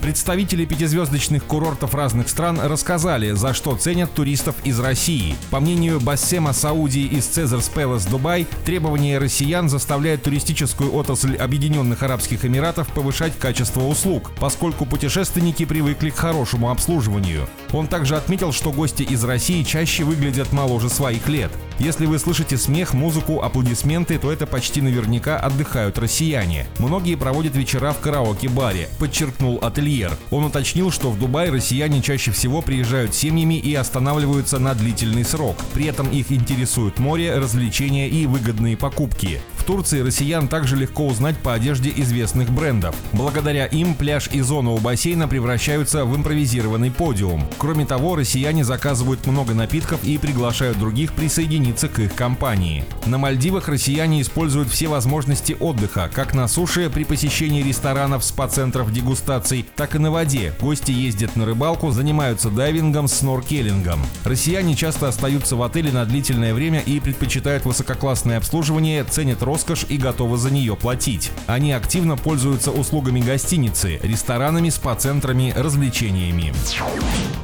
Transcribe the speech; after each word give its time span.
Представители 0.00 0.64
пятизвездочных 0.64 1.44
курортов 1.44 1.94
разных 1.94 2.30
стран 2.30 2.58
рассказали, 2.58 3.32
за 3.32 3.52
что 3.52 3.76
ценят 3.76 4.10
туристов 4.12 4.56
из 4.64 4.80
России. 4.80 5.34
По 5.50 5.60
мнению 5.60 6.00
Бассема 6.00 6.54
Саудии 6.54 7.02
из 7.02 7.26
Цезарс 7.26 7.68
Пэлас 7.68 8.06
Дубай, 8.06 8.46
требования 8.64 9.18
россиян 9.18 9.68
заставляют 9.68 10.22
туристическую 10.22 10.94
отрасль 10.94 11.36
Объединенных 11.36 12.02
Арабских 12.02 12.46
Эмиратов 12.46 12.88
повышать 12.88 13.38
качество 13.38 13.82
услуг, 13.82 14.30
поскольку 14.40 14.86
путешественники 14.86 15.66
привыкли 15.66 16.08
к 16.08 16.16
хорошему 16.16 16.70
обслуживанию. 16.70 17.46
Он 17.72 17.86
также 17.86 18.16
отметил, 18.16 18.52
что 18.52 18.72
гости 18.72 19.02
из 19.02 19.22
России 19.22 19.62
чаще 19.62 20.04
выглядят 20.04 20.50
моложе 20.52 20.88
своих 20.88 21.28
лет. 21.28 21.52
Если 21.78 22.04
вы 22.04 22.18
слышите 22.18 22.58
смех, 22.58 22.92
музыку, 22.92 23.42
аплодисменты, 23.42 24.18
то 24.18 24.30
это 24.30 24.46
почти 24.46 24.82
наверняка 24.82 25.38
отдыхают 25.38 25.98
россияне. 25.98 26.66
Многие 26.78 27.14
проводят 27.14 27.56
вечера 27.56 27.92
в 27.92 28.00
караоке-баре, 28.00 28.88
подчеркнул 28.98 29.58
ательер. 29.90 30.16
Он 30.30 30.44
уточнил, 30.44 30.90
что 30.90 31.10
в 31.10 31.18
Дубай 31.18 31.50
россияне 31.50 32.00
чаще 32.00 32.30
всего 32.30 32.62
приезжают 32.62 33.14
семьями 33.14 33.54
и 33.54 33.74
останавливаются 33.74 34.58
на 34.58 34.74
длительный 34.74 35.24
срок. 35.24 35.56
При 35.74 35.86
этом 35.86 36.08
их 36.10 36.30
интересует 36.32 36.98
море, 36.98 37.36
развлечения 37.36 38.08
и 38.08 38.26
выгодные 38.26 38.76
покупки. 38.76 39.40
В 39.56 39.64
Турции 39.64 40.00
россиян 40.00 40.48
также 40.48 40.76
легко 40.76 41.06
узнать 41.06 41.36
по 41.38 41.52
одежде 41.52 41.92
известных 41.94 42.50
брендов. 42.50 42.94
Благодаря 43.12 43.66
им 43.66 43.94
пляж 43.94 44.28
и 44.32 44.40
зона 44.40 44.70
у 44.70 44.78
бассейна 44.78 45.28
превращаются 45.28 46.04
в 46.04 46.16
импровизированный 46.16 46.90
подиум. 46.90 47.46
Кроме 47.58 47.84
того, 47.84 48.16
россияне 48.16 48.64
заказывают 48.64 49.26
много 49.26 49.54
напитков 49.54 50.02
и 50.04 50.18
приглашают 50.18 50.78
других 50.78 51.12
присоединиться 51.12 51.88
к 51.88 51.98
их 51.98 52.14
компании. 52.14 52.84
На 53.06 53.18
Мальдивах 53.18 53.68
россияне 53.68 54.22
используют 54.22 54.68
все 54.68 54.88
возможности 54.88 55.56
отдыха, 55.58 56.10
как 56.12 56.34
на 56.34 56.48
суше 56.48 56.90
при 56.90 57.04
посещении 57.04 57.62
ресторанов, 57.62 58.24
спа-центров, 58.24 58.92
дегустаций, 58.92 59.66
так 59.80 59.94
и 59.94 59.98
на 59.98 60.10
воде. 60.10 60.52
Гости 60.60 60.90
ездят 60.90 61.36
на 61.36 61.46
рыбалку, 61.46 61.90
занимаются 61.90 62.50
дайвингом, 62.50 63.08
сноркелингом. 63.08 63.98
Россияне 64.24 64.76
часто 64.76 65.08
остаются 65.08 65.56
в 65.56 65.62
отеле 65.62 65.90
на 65.90 66.04
длительное 66.04 66.52
время 66.52 66.80
и 66.80 67.00
предпочитают 67.00 67.64
высококлассное 67.64 68.36
обслуживание, 68.36 69.04
ценят 69.04 69.42
роскошь 69.42 69.86
и 69.88 69.96
готовы 69.96 70.36
за 70.36 70.50
нее 70.50 70.76
платить. 70.76 71.30
Они 71.46 71.72
активно 71.72 72.18
пользуются 72.18 72.72
услугами 72.72 73.22
гостиницы, 73.22 73.98
ресторанами, 74.02 74.68
спа-центрами, 74.68 75.54
развлечениями. 75.56 76.52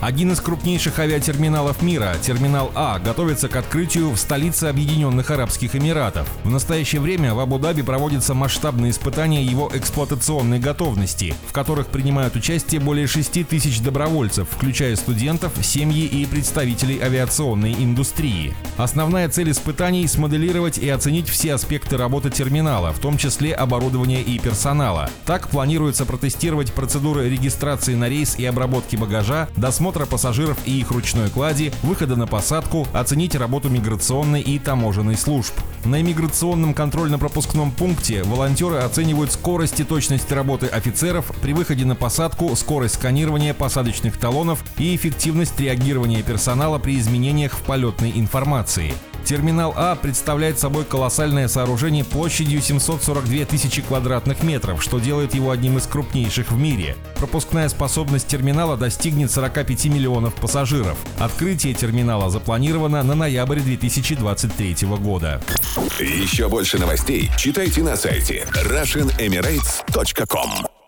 Один 0.00 0.32
из 0.32 0.40
крупнейших 0.40 0.98
авиатерминалов 0.98 1.82
мира, 1.82 2.14
терминал 2.22 2.70
А, 2.74 2.98
готовится 2.98 3.48
к 3.48 3.56
открытию 3.56 4.10
в 4.10 4.16
столице 4.16 4.64
Объединенных 4.64 5.30
Арабских 5.30 5.76
Эмиратов. 5.76 6.26
В 6.42 6.48
настоящее 6.48 7.02
время 7.02 7.34
в 7.34 7.40
Абу-Даби 7.40 7.82
проводятся 7.82 8.32
масштабные 8.32 8.92
испытания 8.92 9.42
его 9.42 9.70
эксплуатационной 9.74 10.58
готовности, 10.58 11.34
в 11.46 11.52
которых 11.52 11.88
принимают 11.88 12.19
участие 12.28 12.80
более 12.80 13.06
6 13.06 13.46
тысяч 13.46 13.80
добровольцев, 13.80 14.48
включая 14.50 14.96
студентов, 14.96 15.52
семьи 15.62 16.06
и 16.06 16.26
представителей 16.26 17.00
авиационной 17.00 17.74
индустрии. 17.74 18.54
Основная 18.76 19.28
цель 19.28 19.50
испытаний– 19.50 20.06
смоделировать 20.08 20.78
и 20.78 20.88
оценить 20.88 21.28
все 21.28 21.54
аспекты 21.54 21.96
работы 21.96 22.30
терминала, 22.30 22.92
в 22.92 22.98
том 23.00 23.18
числе 23.18 23.52
оборудования 23.54 24.22
и 24.22 24.38
персонала. 24.38 25.10
Так 25.26 25.48
планируется 25.50 26.06
протестировать 26.06 26.72
процедуры 26.72 27.28
регистрации 27.28 27.94
на 27.94 28.08
рейс 28.08 28.38
и 28.38 28.44
обработки 28.44 28.96
багажа, 28.96 29.48
досмотр 29.56 29.90
досмотра 29.90 30.06
пассажиров 30.06 30.58
и 30.66 30.78
их 30.78 30.90
ручной 30.90 31.30
клади, 31.30 31.72
выхода 31.82 32.14
на 32.14 32.26
посадку, 32.26 32.86
оценить 32.92 33.34
работу 33.34 33.68
миграционной 33.68 34.40
и 34.40 34.58
таможенной 34.58 35.16
служб. 35.16 35.52
На 35.84 36.00
иммиграционном 36.00 36.74
контрольно-пропускном 36.74 37.72
пункте 37.72 38.22
волонтеры 38.22 38.76
оценивают 38.76 39.32
скорость 39.32 39.80
и 39.80 39.84
точность 39.84 40.30
работы 40.30 40.66
офицеров 40.66 41.32
при 41.40 41.54
выходе 41.54 41.84
на 41.84 41.96
посадку, 42.10 42.54
скорость 42.56 42.96
сканирования 42.96 43.54
посадочных 43.54 44.16
талонов 44.16 44.64
и 44.78 44.96
эффективность 44.96 45.60
реагирования 45.60 46.24
персонала 46.24 46.80
при 46.80 46.98
изменениях 46.98 47.52
в 47.52 47.62
полетной 47.62 48.10
информации. 48.16 48.92
Терминал 49.24 49.72
А 49.76 49.94
представляет 49.94 50.58
собой 50.58 50.84
колоссальное 50.84 51.46
сооружение 51.46 52.04
площадью 52.04 52.62
742 52.62 53.44
тысячи 53.44 53.80
квадратных 53.80 54.42
метров, 54.42 54.82
что 54.82 54.98
делает 54.98 55.36
его 55.36 55.52
одним 55.52 55.78
из 55.78 55.86
крупнейших 55.86 56.50
в 56.50 56.58
мире. 56.58 56.96
Пропускная 57.14 57.68
способность 57.68 58.26
терминала 58.26 58.76
достигнет 58.76 59.30
45 59.30 59.84
миллионов 59.84 60.34
пассажиров. 60.34 60.98
Открытие 61.20 61.74
терминала 61.74 62.28
запланировано 62.28 63.04
на 63.04 63.14
ноябрь 63.14 63.60
2023 63.60 64.88
года. 64.98 65.40
Еще 66.00 66.48
больше 66.48 66.80
новостей 66.80 67.30
читайте 67.38 67.84
на 67.84 67.94
сайте 67.94 68.48
RussianEmirates.com 68.64 70.79